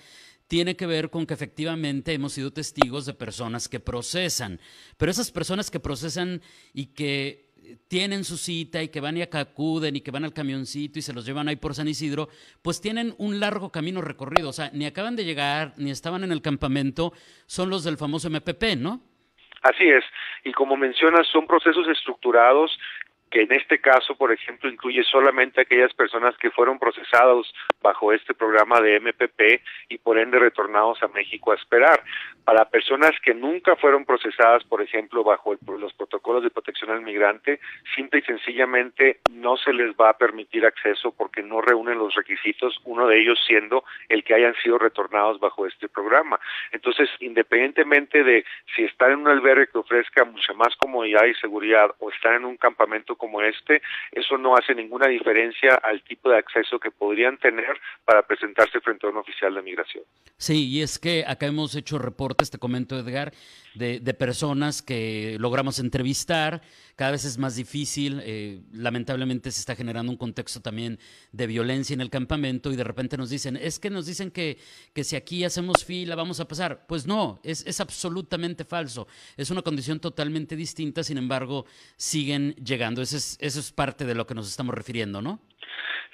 tiene 0.48 0.76
que 0.76 0.86
ver 0.86 1.08
con 1.08 1.26
que 1.26 1.34
efectivamente 1.34 2.12
hemos 2.12 2.32
sido 2.32 2.52
testigos 2.52 3.06
de 3.06 3.14
personas 3.14 3.68
que 3.68 3.78
procesan, 3.78 4.58
pero 4.98 5.10
esas 5.10 5.30
personas 5.30 5.70
que 5.70 5.78
procesan 5.78 6.42
y 6.72 6.94
que 6.94 7.44
tienen 7.88 8.24
su 8.24 8.36
cita 8.36 8.82
y 8.82 8.88
que 8.88 9.00
van 9.00 9.16
y 9.16 9.22
acuden 9.22 9.96
y 9.96 10.00
que 10.00 10.10
van 10.10 10.24
al 10.24 10.32
camioncito 10.32 10.98
y 10.98 11.02
se 11.02 11.12
los 11.12 11.24
llevan 11.24 11.48
ahí 11.48 11.56
por 11.56 11.74
San 11.74 11.88
Isidro, 11.88 12.28
pues 12.62 12.80
tienen 12.80 13.14
un 13.18 13.40
largo 13.40 13.70
camino 13.70 14.00
recorrido, 14.00 14.50
o 14.50 14.52
sea, 14.52 14.70
ni 14.72 14.86
acaban 14.86 15.16
de 15.16 15.24
llegar, 15.24 15.72
ni 15.76 15.90
estaban 15.90 16.24
en 16.24 16.32
el 16.32 16.42
campamento, 16.42 17.12
son 17.46 17.70
los 17.70 17.84
del 17.84 17.96
famoso 17.96 18.28
MPP, 18.30 18.76
¿no? 18.78 19.00
Así 19.62 19.84
es, 19.84 20.04
y 20.44 20.52
como 20.52 20.76
mencionas, 20.76 21.26
son 21.28 21.46
procesos 21.46 21.88
estructurados 21.88 22.78
que 23.34 23.42
en 23.42 23.52
este 23.52 23.80
caso, 23.80 24.14
por 24.14 24.30
ejemplo, 24.30 24.70
incluye 24.70 25.02
solamente 25.02 25.60
aquellas 25.60 25.92
personas 25.92 26.36
que 26.36 26.52
fueron 26.52 26.78
procesados 26.78 27.52
bajo 27.82 28.12
este 28.12 28.32
programa 28.32 28.80
de 28.80 29.00
MPP 29.00 29.60
y 29.88 29.98
por 29.98 30.18
ende 30.18 30.38
retornados 30.38 31.02
a 31.02 31.08
México 31.08 31.50
a 31.50 31.56
esperar. 31.56 32.00
Para 32.44 32.66
personas 32.66 33.10
que 33.24 33.34
nunca 33.34 33.74
fueron 33.74 34.04
procesadas, 34.04 34.62
por 34.62 34.82
ejemplo, 34.82 35.24
bajo 35.24 35.56
los 35.66 35.92
protocolos 35.94 36.44
de 36.44 36.50
protección 36.50 36.92
al 36.92 37.00
migrante, 37.00 37.58
simple 37.96 38.20
y 38.20 38.22
sencillamente 38.22 39.18
no 39.32 39.56
se 39.56 39.72
les 39.72 39.96
va 39.96 40.10
a 40.10 40.16
permitir 40.16 40.64
acceso 40.64 41.10
porque 41.10 41.42
no 41.42 41.60
reúnen 41.60 41.98
los 41.98 42.14
requisitos, 42.14 42.78
uno 42.84 43.08
de 43.08 43.20
ellos 43.20 43.42
siendo 43.48 43.82
el 44.08 44.22
que 44.22 44.34
hayan 44.34 44.54
sido 44.62 44.78
retornados 44.78 45.40
bajo 45.40 45.66
este 45.66 45.88
programa. 45.88 46.38
Entonces, 46.70 47.10
independientemente 47.18 48.22
de 48.22 48.44
si 48.76 48.84
están 48.84 49.10
en 49.10 49.18
un 49.20 49.28
albergue 49.28 49.66
que 49.66 49.78
ofrezca 49.78 50.24
mucha 50.24 50.52
más 50.52 50.76
comodidad 50.76 51.24
y 51.24 51.34
seguridad 51.34 51.90
o 51.98 52.10
están 52.10 52.34
en 52.34 52.44
un 52.44 52.56
campamento 52.56 53.16
como 53.24 53.40
este, 53.40 53.80
eso 54.12 54.36
no 54.36 54.54
hace 54.54 54.74
ninguna 54.74 55.08
diferencia 55.08 55.76
al 55.82 56.02
tipo 56.02 56.28
de 56.28 56.36
acceso 56.36 56.78
que 56.78 56.90
podrían 56.90 57.38
tener 57.38 57.80
para 58.04 58.20
presentarse 58.20 58.80
frente 58.80 59.06
a 59.06 59.10
un 59.10 59.16
oficial 59.16 59.54
de 59.54 59.62
migración. 59.62 60.04
Sí, 60.36 60.68
y 60.68 60.82
es 60.82 60.98
que 60.98 61.24
acá 61.26 61.46
hemos 61.46 61.74
hecho 61.74 61.98
reportes, 61.98 62.50
te 62.50 62.58
comento 62.58 62.98
Edgar, 62.98 63.32
de, 63.74 64.00
de 64.00 64.14
personas 64.14 64.82
que 64.82 65.36
logramos 65.38 65.78
entrevistar, 65.78 66.62
cada 66.96 67.10
vez 67.10 67.24
es 67.24 67.38
más 67.38 67.56
difícil, 67.56 68.20
eh, 68.24 68.60
lamentablemente 68.72 69.50
se 69.50 69.58
está 69.60 69.74
generando 69.74 70.12
un 70.12 70.18
contexto 70.18 70.60
también 70.60 70.98
de 71.32 71.46
violencia 71.46 71.92
en 71.92 72.00
el 72.00 72.10
campamento 72.10 72.70
y 72.70 72.76
de 72.76 72.84
repente 72.84 73.16
nos 73.16 73.30
dicen, 73.30 73.56
es 73.56 73.80
que 73.80 73.90
nos 73.90 74.06
dicen 74.06 74.30
que, 74.30 74.58
que 74.94 75.02
si 75.02 75.16
aquí 75.16 75.44
hacemos 75.44 75.84
fila 75.84 76.14
vamos 76.14 76.38
a 76.38 76.46
pasar. 76.46 76.86
Pues 76.86 77.06
no, 77.06 77.40
es, 77.42 77.66
es 77.66 77.80
absolutamente 77.80 78.64
falso, 78.64 79.08
es 79.36 79.50
una 79.50 79.62
condición 79.62 79.98
totalmente 79.98 80.54
distinta, 80.54 81.02
sin 81.02 81.18
embargo, 81.18 81.66
siguen 81.96 82.54
llegando. 82.54 83.02
Eso 83.02 83.16
es, 83.16 83.38
eso 83.40 83.58
es 83.58 83.72
parte 83.72 84.04
de 84.04 84.14
lo 84.14 84.26
que 84.26 84.34
nos 84.34 84.48
estamos 84.48 84.74
refiriendo, 84.74 85.20
¿no? 85.20 85.40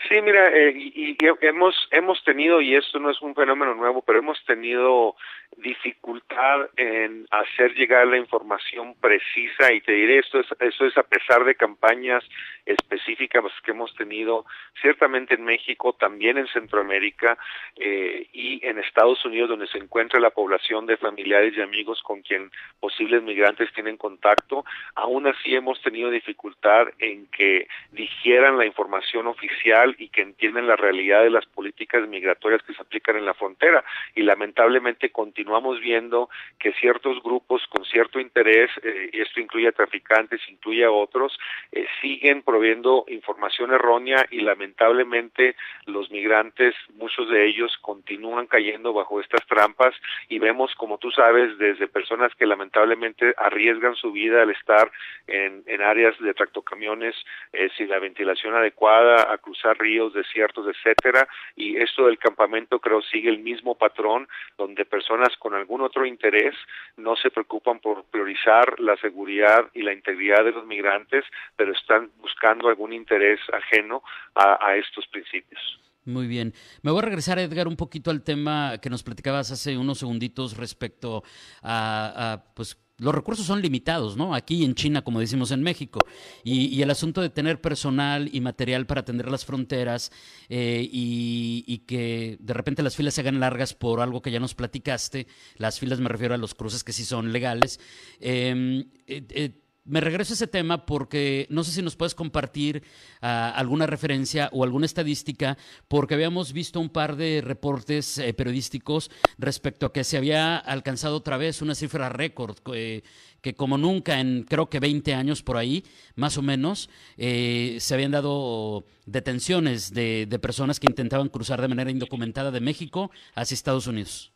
Sí, 0.08 0.20
mira, 0.22 0.48
eh, 0.48 0.72
y, 0.76 1.16
hemos 1.42 1.74
hemos 1.90 2.24
tenido 2.24 2.60
y 2.60 2.74
esto 2.74 2.98
no 2.98 3.10
es 3.10 3.20
un 3.20 3.34
fenómeno 3.34 3.74
nuevo, 3.74 4.02
pero 4.02 4.18
hemos 4.18 4.42
tenido 4.44 5.14
dificultad 5.56 6.70
en 6.76 7.26
hacer 7.30 7.74
llegar 7.74 8.06
la 8.06 8.16
información 8.16 8.94
precisa 9.00 9.72
y 9.72 9.80
te 9.80 9.92
diré 9.92 10.18
esto 10.18 10.40
es 10.40 10.46
eso 10.60 10.86
es 10.86 10.96
a 10.96 11.02
pesar 11.02 11.44
de 11.44 11.54
campañas 11.54 12.24
específicas 12.64 13.44
que 13.64 13.72
hemos 13.72 13.94
tenido 13.96 14.46
ciertamente 14.80 15.34
en 15.34 15.44
México, 15.44 15.92
también 15.92 16.38
en 16.38 16.46
Centroamérica 16.48 17.36
eh, 17.76 18.28
y 18.32 18.64
en 18.64 18.78
Estados 18.78 19.24
Unidos 19.24 19.50
donde 19.50 19.66
se 19.66 19.78
encuentra 19.78 20.20
la 20.20 20.30
población 20.30 20.86
de 20.86 20.96
familiares 20.96 21.54
y 21.56 21.60
amigos 21.60 22.00
con 22.02 22.22
quien 22.22 22.50
posibles 22.78 23.22
migrantes 23.22 23.72
tienen 23.72 23.96
contacto, 23.96 24.64
aún 24.94 25.26
así 25.26 25.54
hemos 25.54 25.80
tenido 25.82 26.10
dificultad 26.10 26.88
en 26.98 27.26
que 27.26 27.68
digieran 27.92 28.56
la 28.56 28.66
información 28.66 29.26
oficial 29.26 29.94
y 29.98 30.08
que 30.08 30.22
entiendan 30.22 30.66
la 30.66 30.76
realidad 30.76 31.22
de 31.22 31.30
las 31.30 31.46
políticas 31.46 32.06
migratorias 32.08 32.62
que 32.62 32.74
se 32.74 32.82
aplican 32.82 33.16
en 33.16 33.26
la 33.26 33.34
frontera 33.34 33.84
y 34.14 34.22
lamentablemente 34.22 35.10
continuamos 35.40 35.80
viendo 35.80 36.28
que 36.58 36.74
ciertos 36.74 37.22
grupos 37.22 37.62
con 37.70 37.82
cierto 37.86 38.20
interés, 38.20 38.70
eh, 38.82 39.08
esto 39.14 39.40
incluye 39.40 39.68
a 39.68 39.72
traficantes, 39.72 40.38
incluye 40.50 40.84
a 40.84 40.90
otros, 40.90 41.38
eh, 41.72 41.86
siguen 42.02 42.42
proviendo 42.42 43.06
información 43.08 43.72
errónea 43.72 44.26
y 44.30 44.42
lamentablemente 44.42 45.56
los 45.86 46.10
migrantes, 46.10 46.74
muchos 46.92 47.30
de 47.30 47.46
ellos 47.46 47.74
continúan 47.80 48.48
cayendo 48.48 48.92
bajo 48.92 49.18
estas 49.18 49.46
trampas 49.46 49.94
y 50.28 50.38
vemos, 50.38 50.74
como 50.74 50.98
tú 50.98 51.10
sabes, 51.10 51.56
desde 51.56 51.88
personas 51.88 52.34
que 52.34 52.44
lamentablemente 52.44 53.32
arriesgan 53.38 53.94
su 53.94 54.12
vida 54.12 54.42
al 54.42 54.50
estar 54.50 54.92
en, 55.26 55.62
en 55.66 55.80
áreas 55.80 56.18
de 56.20 56.34
tractocamiones 56.34 57.16
eh, 57.54 57.70
sin 57.78 57.88
la 57.88 57.98
ventilación 57.98 58.54
adecuada, 58.54 59.32
a 59.32 59.38
cruzar 59.38 59.78
ríos, 59.78 60.12
desiertos, 60.12 60.66
etcétera, 60.66 61.26
y 61.56 61.78
esto 61.78 62.04
del 62.08 62.18
campamento 62.18 62.78
creo 62.78 63.00
sigue 63.00 63.30
el 63.30 63.38
mismo 63.38 63.78
patrón 63.78 64.28
donde 64.58 64.84
personas 64.84 65.29
con 65.38 65.54
algún 65.54 65.80
otro 65.80 66.06
interés 66.06 66.54
no 66.96 67.16
se 67.16 67.30
preocupan 67.30 67.80
por 67.80 68.04
priorizar 68.04 68.78
la 68.80 68.96
seguridad 68.96 69.70
y 69.74 69.82
la 69.82 69.92
integridad 69.92 70.44
de 70.44 70.52
los 70.52 70.66
migrantes, 70.66 71.24
pero 71.56 71.72
están 71.72 72.10
buscando 72.18 72.68
algún 72.68 72.92
interés 72.92 73.40
ajeno 73.52 74.02
a, 74.34 74.76
estos 74.76 75.06
principios. 75.08 75.60
Muy 76.04 76.26
bien. 76.26 76.54
Me 76.82 76.90
voy 76.90 77.00
a 77.00 77.06
regresar, 77.06 77.38
Edgar, 77.38 77.68
un 77.68 77.76
poquito 77.76 78.10
al 78.10 78.22
tema 78.22 78.78
que 78.80 78.88
nos 78.88 79.02
platicabas 79.02 79.50
hace 79.50 79.76
unos 79.76 79.98
segunditos 79.98 80.56
respecto 80.56 81.22
a, 81.62 82.44
pues 82.54 82.76
los 83.00 83.14
recursos 83.14 83.46
son 83.46 83.62
limitados, 83.62 84.16
¿no? 84.16 84.34
Aquí 84.34 84.62
en 84.62 84.74
China, 84.74 85.02
como 85.02 85.20
decimos 85.20 85.50
en 85.50 85.62
México. 85.62 86.00
Y, 86.44 86.80
el 86.82 86.90
asunto 86.90 87.22
de 87.22 87.30
tener 87.30 87.60
personal 87.60 88.28
y 88.32 88.40
material 88.40 88.86
para 88.86 89.00
atender 89.00 89.30
las 89.30 89.44
fronteras 89.44 90.12
eh, 90.48 90.86
y, 90.90 91.78
que 91.86 92.36
de 92.40 92.54
repente 92.54 92.82
las 92.82 92.96
filas 92.96 93.14
se 93.14 93.22
hagan 93.22 93.40
largas 93.40 93.74
por 93.74 94.00
algo 94.00 94.20
que 94.20 94.30
ya 94.30 94.38
nos 94.38 94.54
platicaste, 94.54 95.26
las 95.56 95.80
filas 95.80 95.98
me 95.98 96.08
refiero 96.08 96.34
a 96.34 96.38
los 96.38 96.54
cruces 96.54 96.84
que 96.84 96.92
sí 96.92 97.04
son 97.04 97.32
legales. 97.32 97.80
Em, 98.20 98.80
eh, 99.06 99.24
eh, 99.30 99.50
me 99.90 100.00
regreso 100.00 100.32
a 100.32 100.36
ese 100.36 100.46
tema 100.46 100.86
porque 100.86 101.46
no 101.50 101.64
sé 101.64 101.72
si 101.72 101.82
nos 101.82 101.96
puedes 101.96 102.14
compartir 102.14 102.84
ah, 103.20 103.52
alguna 103.56 103.86
referencia 103.86 104.48
o 104.52 104.62
alguna 104.62 104.86
estadística, 104.86 105.58
porque 105.88 106.14
habíamos 106.14 106.52
visto 106.52 106.78
un 106.80 106.88
par 106.88 107.16
de 107.16 107.42
reportes 107.44 108.18
eh, 108.18 108.32
periodísticos 108.32 109.10
respecto 109.36 109.86
a 109.86 109.92
que 109.92 110.04
se 110.04 110.16
había 110.16 110.56
alcanzado 110.56 111.16
otra 111.16 111.36
vez 111.36 111.60
una 111.60 111.74
cifra 111.74 112.08
récord, 112.08 112.56
eh, 112.72 113.02
que 113.40 113.54
como 113.54 113.78
nunca 113.78 114.20
en 114.20 114.44
creo 114.44 114.70
que 114.70 114.78
20 114.78 115.12
años 115.14 115.42
por 115.42 115.56
ahí, 115.56 115.84
más 116.14 116.38
o 116.38 116.42
menos, 116.42 116.88
eh, 117.16 117.76
se 117.80 117.94
habían 117.94 118.12
dado 118.12 118.84
detenciones 119.06 119.92
de 119.92 120.38
personas 120.40 120.78
que 120.78 120.86
intentaban 120.88 121.28
cruzar 121.28 121.60
de 121.60 121.68
manera 121.68 121.90
indocumentada 121.90 122.52
de 122.52 122.60
México 122.60 123.10
hacia 123.34 123.54
Estados 123.54 123.88
Unidos. 123.88 124.32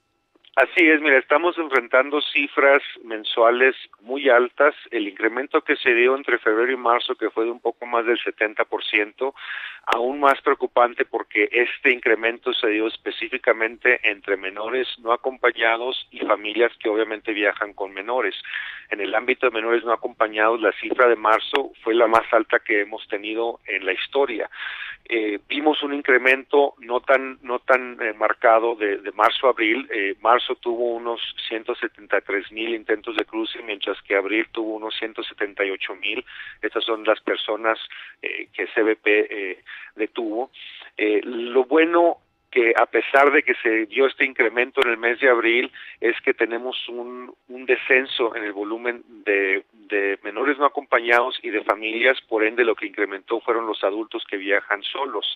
Así 0.56 0.88
es, 0.88 1.00
mira, 1.00 1.18
estamos 1.18 1.58
enfrentando 1.58 2.20
cifras 2.20 2.80
mensuales 3.02 3.74
muy 4.02 4.28
altas. 4.28 4.72
El 4.92 5.08
incremento 5.08 5.62
que 5.62 5.74
se 5.74 5.92
dio 5.92 6.14
entre 6.14 6.38
febrero 6.38 6.70
y 6.70 6.76
marzo, 6.76 7.16
que 7.16 7.28
fue 7.30 7.44
de 7.44 7.50
un 7.50 7.58
poco 7.58 7.86
más 7.86 8.06
del 8.06 8.20
70%, 8.20 9.34
aún 9.86 10.20
más 10.20 10.40
preocupante 10.42 11.06
porque 11.06 11.48
este 11.50 11.90
incremento 11.90 12.52
se 12.52 12.68
dio 12.68 12.86
específicamente 12.86 13.98
entre 14.08 14.36
menores 14.36 14.86
no 15.00 15.12
acompañados 15.12 16.06
y 16.12 16.20
familias 16.20 16.70
que 16.78 16.88
obviamente 16.88 17.32
viajan 17.32 17.72
con 17.72 17.92
menores. 17.92 18.36
En 18.90 19.00
el 19.00 19.12
ámbito 19.16 19.46
de 19.46 19.54
menores 19.54 19.82
no 19.82 19.92
acompañados, 19.92 20.60
la 20.60 20.70
cifra 20.80 21.08
de 21.08 21.16
marzo 21.16 21.72
fue 21.82 21.94
la 21.94 22.06
más 22.06 22.32
alta 22.32 22.60
que 22.60 22.82
hemos 22.82 23.04
tenido 23.08 23.58
en 23.66 23.84
la 23.84 23.92
historia. 23.92 24.48
Eh, 25.06 25.38
vimos 25.48 25.82
un 25.82 25.92
incremento 25.92 26.74
no 26.78 27.00
tan 27.00 27.38
no 27.42 27.58
tan 27.58 28.00
eh, 28.00 28.14
marcado 28.14 28.74
de, 28.74 28.98
marzo 29.12 29.46
a 29.46 29.50
abril. 29.50 29.86
Eh, 29.92 30.14
marzo 30.20 30.54
tuvo 30.56 30.94
unos 30.94 31.20
173 31.48 32.50
mil 32.52 32.74
intentos 32.74 33.14
de 33.16 33.24
cruce, 33.24 33.62
mientras 33.62 34.00
que 34.02 34.16
abril 34.16 34.46
tuvo 34.50 34.76
unos 34.76 34.94
178 34.98 35.94
mil. 35.96 36.24
Estas 36.62 36.84
son 36.84 37.04
las 37.04 37.20
personas 37.20 37.78
que 38.22 38.66
CBP 38.74 39.62
detuvo. 39.96 40.50
lo 40.96 41.64
bueno 41.64 42.23
que 42.54 42.72
a 42.76 42.86
pesar 42.86 43.32
de 43.32 43.42
que 43.42 43.54
se 43.56 43.86
dio 43.86 44.06
este 44.06 44.24
incremento 44.24 44.80
en 44.80 44.90
el 44.90 44.96
mes 44.96 45.18
de 45.18 45.28
abril, 45.28 45.72
es 46.00 46.14
que 46.20 46.32
tenemos 46.34 46.88
un, 46.88 47.34
descenso 47.66 48.36
en 48.36 48.44
el 48.44 48.52
volumen 48.52 49.02
de, 49.24 49.64
de, 49.72 50.18
menores 50.22 50.58
no 50.58 50.66
acompañados 50.66 51.40
y 51.42 51.50
de 51.50 51.64
familias, 51.64 52.20
por 52.28 52.44
ende 52.44 52.64
lo 52.64 52.76
que 52.76 52.86
incrementó 52.86 53.40
fueron 53.40 53.66
los 53.66 53.82
adultos 53.82 54.22
que 54.30 54.36
viajan 54.36 54.82
solos. 54.84 55.34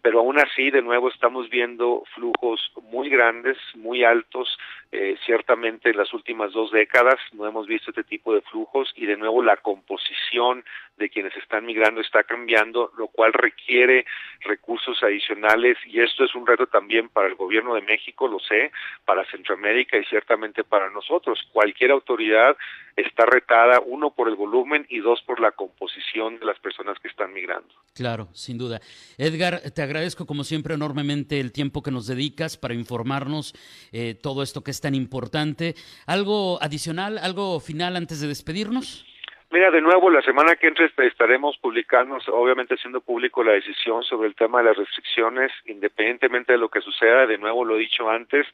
Pero 0.00 0.20
aún 0.20 0.38
así, 0.38 0.70
de 0.70 0.80
nuevo, 0.80 1.10
estamos 1.10 1.50
viendo 1.50 2.04
flujos 2.14 2.72
muy 2.82 3.10
grandes, 3.10 3.58
muy 3.74 4.04
altos, 4.04 4.56
eh, 4.96 5.16
ciertamente 5.26 5.90
en 5.90 5.96
las 5.96 6.14
últimas 6.14 6.52
dos 6.52 6.70
décadas 6.70 7.16
no 7.32 7.48
hemos 7.48 7.66
visto 7.66 7.90
este 7.90 8.04
tipo 8.04 8.32
de 8.32 8.42
flujos 8.42 8.92
y 8.94 9.06
de 9.06 9.16
nuevo 9.16 9.42
la 9.42 9.56
composición 9.56 10.64
de 10.96 11.10
quienes 11.10 11.36
están 11.36 11.66
migrando 11.66 12.00
está 12.00 12.22
cambiando, 12.22 12.92
lo 12.96 13.08
cual 13.08 13.32
requiere 13.32 14.06
recursos 14.40 15.02
adicionales 15.02 15.76
y 15.86 16.00
esto 16.00 16.24
es 16.24 16.34
un 16.34 16.46
reto 16.46 16.66
también 16.66 17.08
para 17.08 17.28
el 17.28 17.34
gobierno 17.34 17.74
de 17.74 17.82
México, 17.82 18.28
lo 18.28 18.38
sé, 18.38 18.70
para 19.04 19.28
Centroamérica 19.30 19.98
y 19.98 20.04
ciertamente 20.04 20.62
para 20.62 20.90
nosotros. 20.90 21.40
Cualquier 21.52 21.90
autoridad 21.90 22.56
está 22.96 23.26
retada, 23.26 23.80
uno 23.80 24.10
por 24.10 24.28
el 24.28 24.36
volumen 24.36 24.86
y 24.88 25.00
dos 25.00 25.20
por 25.22 25.40
la 25.40 25.50
composición 25.52 26.38
de 26.38 26.46
las 26.46 26.58
personas 26.60 26.98
que 27.00 27.08
están 27.08 27.32
migrando. 27.32 27.74
Claro, 27.94 28.28
sin 28.32 28.58
duda. 28.58 28.80
Edgar, 29.18 29.60
te 29.74 29.82
agradezco 29.82 30.26
como 30.26 30.44
siempre 30.44 30.74
enormemente 30.74 31.40
el 31.40 31.52
tiempo 31.52 31.82
que 31.82 31.90
nos 31.90 32.06
dedicas 32.06 32.56
para 32.56 32.74
informarnos 32.74 33.54
eh, 33.92 34.14
todo 34.14 34.42
esto 34.42 34.62
que 34.62 34.70
es 34.70 34.80
tan 34.80 34.94
importante. 34.94 35.74
¿Algo 36.06 36.62
adicional, 36.62 37.18
algo 37.18 37.58
final 37.60 37.96
antes 37.96 38.20
de 38.20 38.28
despedirnos? 38.28 39.06
Mira, 39.54 39.70
de 39.70 39.80
nuevo, 39.80 40.10
la 40.10 40.20
semana 40.22 40.56
que 40.56 40.66
entra 40.66 40.84
estaremos 40.84 41.56
publicando, 41.58 42.18
obviamente 42.32 42.74
haciendo 42.74 43.00
público 43.00 43.44
la 43.44 43.52
decisión 43.52 44.02
sobre 44.02 44.26
el 44.26 44.34
tema 44.34 44.58
de 44.58 44.64
las 44.64 44.76
restricciones, 44.76 45.52
independientemente 45.66 46.50
de 46.50 46.58
lo 46.58 46.68
que 46.68 46.80
suceda, 46.80 47.24
de 47.24 47.38
nuevo 47.38 47.64
lo 47.64 47.76
he 47.76 47.78
dicho 47.78 48.10
antes, 48.10 48.48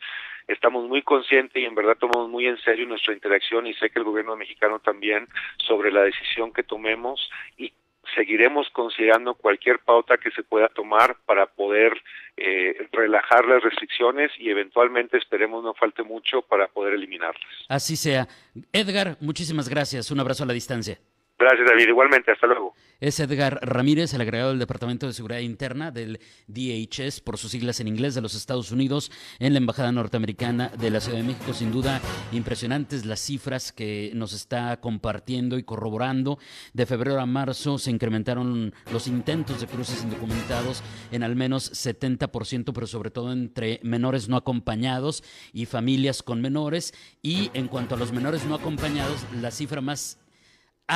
estamos 0.47 0.87
muy 0.87 1.00
conscientes 1.00 1.57
y 1.57 1.64
en 1.64 1.75
verdad 1.75 1.97
tomamos 1.99 2.28
muy 2.28 2.47
en 2.47 2.59
serio 2.59 2.87
nuestra 2.87 3.14
interacción 3.14 3.66
y 3.66 3.73
sé 3.73 3.88
que 3.88 3.99
el 3.99 4.04
gobierno 4.04 4.37
mexicano 4.37 4.78
también 4.78 5.26
sobre 5.57 5.90
la 5.90 6.02
decisión 6.02 6.52
que 6.52 6.64
tomemos 6.64 7.30
y 7.57 7.73
seguiremos 8.14 8.69
considerando 8.71 9.35
cualquier 9.35 9.79
pauta 9.81 10.19
que 10.19 10.31
se 10.31 10.43
pueda 10.43 10.69
tomar 10.69 11.17
para 11.26 11.47
poder 11.47 11.93
eh, 12.37 12.88
relajar 12.93 13.45
las 13.47 13.62
restricciones 13.62 14.31
y 14.38 14.50
eventualmente 14.50 15.19
esperemos 15.19 15.62
no 15.62 15.75
falte 15.75 16.02
mucho 16.02 16.43
para 16.43 16.69
poder 16.69 16.95
eliminarlas. 16.95 17.50
Así 17.69 17.97
sea. 17.97 18.29
Edgar, 18.73 19.17
muchísimas 19.21 19.69
gracias. 19.69 20.11
Un 20.11 20.21
abrazo 20.21 20.45
a 20.45 20.47
la 20.47 20.52
distancia. 20.52 20.99
Gracias, 21.40 21.66
David. 21.66 21.88
Igualmente, 21.88 22.32
hasta 22.32 22.47
luego. 22.47 22.75
Es 23.00 23.18
Edgar 23.18 23.59
Ramírez, 23.62 24.12
el 24.12 24.20
agregado 24.20 24.50
del 24.50 24.59
Departamento 24.59 25.06
de 25.06 25.14
Seguridad 25.14 25.40
Interna 25.40 25.90
del 25.90 26.20
DHS, 26.49 27.23
por 27.23 27.38
sus 27.38 27.52
siglas 27.52 27.80
en 27.80 27.88
inglés, 27.88 28.14
de 28.14 28.20
los 28.20 28.35
Estados 28.35 28.70
Unidos, 28.73 29.11
en 29.38 29.54
la 29.54 29.59
Embajada 29.59 29.90
Norteamericana 29.90 30.68
de 30.78 30.90
la 30.90 31.00
Ciudad 31.00 31.16
de 31.16 31.25
México. 31.25 31.54
Sin 31.54 31.73
duda, 31.73 31.99
impresionantes 32.32 33.06
las 33.06 33.20
cifras 33.20 33.73
que 33.73 34.12
nos 34.14 34.35
está 34.35 34.80
compartiendo 34.82 35.56
y 35.56 35.62
corroborando. 35.62 36.38
De 36.75 36.85
febrero 36.85 37.18
a 37.18 37.25
marzo 37.25 37.78
se 37.78 37.90
incrementaron 37.90 38.75
los 38.92 39.06
intentos 39.06 39.62
de 39.62 39.66
cruces 39.66 40.04
indocumentados 40.04 40.82
en 41.11 41.23
al 41.23 41.37
menos 41.37 41.73
70%, 41.73 42.75
pero 42.75 42.87
sobre 42.87 43.11
todo 43.11 43.32
entre 43.32 43.80
menores 43.82 44.28
no 44.28 44.37
acompañados 44.37 45.25
y 45.54 45.64
familias 45.64 46.23
con 46.23 46.42
menores. 46.42 46.92
Y 47.23 47.50
en 47.54 47.68
cuanto 47.68 47.94
a 47.94 47.99
los 47.99 48.12
menores 48.12 48.44
no 48.44 48.56
acompañados, 48.56 49.25
la 49.40 49.50
cifra 49.50 49.80
más 49.80 50.18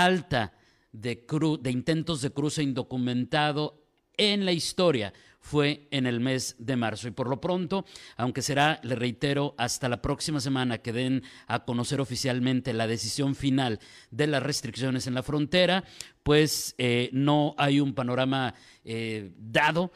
alta 0.03 0.53
de, 0.93 1.27
de 1.61 1.71
intentos 1.71 2.23
de 2.23 2.31
cruce 2.31 2.63
indocumentado 2.63 3.85
en 4.17 4.45
la 4.45 4.53
historia 4.53 5.13
fue 5.45 5.89
en 5.91 6.07
el 6.07 6.21
mes 6.21 6.57
de 6.59 6.75
marzo. 6.75 7.07
Y 7.07 7.11
por 7.11 7.29
lo 7.29 7.39
pronto, 7.39 7.85
aunque 8.17 8.41
será, 8.41 8.81
le 8.83 8.95
reitero, 8.95 9.55
hasta 9.59 9.91
la 9.91 10.01
próxima 10.01 10.41
semana 10.41 10.79
que 10.79 10.93
den 10.93 11.23
a 11.47 11.67
conocer 11.67 12.01
oficialmente 12.01 12.73
la 12.73 12.87
decisión 12.87 13.35
final 13.35 13.79
de 14.11 14.27
las 14.27 14.43
restricciones 14.43 15.07
en 15.07 15.13
la 15.13 15.23
frontera, 15.23 15.85
pues 16.23 16.75
eh, 16.79 17.11
no 17.13 17.55
hay 17.59 17.81
un 17.81 17.95
panorama 17.95 18.55
eh, 18.85 19.33
dado 19.37 19.93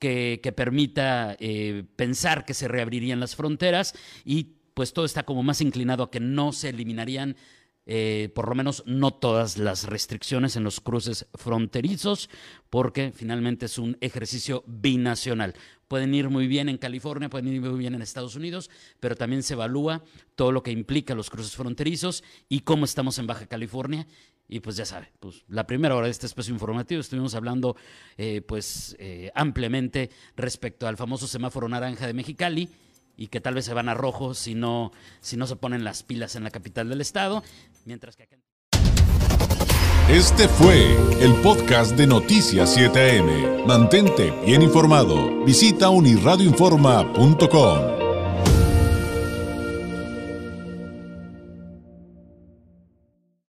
que, 0.00 0.52
permita 0.56 1.36
eh, 1.38 1.84
pensar 1.94 2.44
que 2.44 2.54
se 2.54 2.66
reabrirían 2.66 3.20
las 3.20 3.36
fronteras 3.36 3.94
y 4.24 4.56
pues 4.74 4.92
todo 4.92 5.04
está 5.04 5.22
como 5.22 5.44
más 5.44 5.60
inclinado 5.60 6.02
a 6.02 6.10
que 6.10 6.20
no 6.20 6.52
se 6.52 6.70
eliminarían 6.70 7.36
eh, 7.92 8.28
por 8.36 8.48
lo 8.48 8.54
menos 8.54 8.84
no 8.86 9.10
todas 9.10 9.58
las 9.58 9.82
restricciones 9.82 10.54
en 10.54 10.62
los 10.62 10.78
cruces 10.78 11.26
fronterizos, 11.34 12.30
porque 12.70 13.10
finalmente 13.12 13.66
es 13.66 13.78
un 13.78 13.96
ejercicio 14.00 14.62
binacional. 14.68 15.54
Pueden 15.88 16.14
ir 16.14 16.30
muy 16.30 16.46
bien 16.46 16.68
en 16.68 16.78
California, 16.78 17.28
pueden 17.28 17.48
ir 17.48 17.60
muy 17.60 17.76
bien 17.76 17.96
en 17.96 18.02
Estados 18.02 18.36
Unidos, 18.36 18.70
pero 19.00 19.16
también 19.16 19.42
se 19.42 19.54
evalúa 19.54 20.04
todo 20.36 20.52
lo 20.52 20.62
que 20.62 20.70
implica 20.70 21.16
los 21.16 21.30
cruces 21.30 21.56
fronterizos 21.56 22.22
y 22.48 22.60
cómo 22.60 22.84
estamos 22.84 23.18
en 23.18 23.26
Baja 23.26 23.46
California. 23.46 24.06
Y 24.48 24.60
pues 24.60 24.76
ya 24.76 24.84
sabe, 24.84 25.10
pues 25.18 25.42
la 25.48 25.66
primera 25.66 25.96
hora 25.96 26.06
de 26.06 26.12
este 26.12 26.26
espacio 26.26 26.54
informativo 26.54 27.00
estuvimos 27.00 27.34
hablando 27.34 27.74
eh, 28.16 28.40
pues 28.40 28.94
eh, 29.00 29.32
ampliamente 29.34 30.10
respecto 30.36 30.86
al 30.86 30.96
famoso 30.96 31.26
semáforo 31.26 31.68
naranja 31.68 32.06
de 32.06 32.14
Mexicali 32.14 32.68
y 33.20 33.28
que 33.28 33.40
tal 33.40 33.54
vez 33.54 33.66
se 33.66 33.74
van 33.74 33.88
a 33.90 33.94
rojo 33.94 34.32
si 34.32 34.56
no, 34.56 34.92
si 35.20 35.36
no 35.36 35.46
se 35.46 35.54
ponen 35.54 35.84
las 35.84 36.02
pilas 36.02 36.34
en 36.36 36.44
la 36.44 36.50
capital 36.50 36.88
del 36.88 37.02
estado, 37.02 37.44
mientras 37.84 38.16
que 38.16 38.26
Este 40.08 40.48
fue 40.48 40.96
el 41.20 41.34
podcast 41.42 41.94
de 41.96 42.06
Noticias 42.06 42.78
7am. 42.78 43.66
Mantente 43.66 44.30
bien 44.46 44.62
informado. 44.62 45.44
Visita 45.44 45.90
unirradioinforma.com. 45.90 47.99